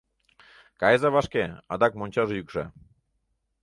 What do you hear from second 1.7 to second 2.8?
адак мончаже йӱкша.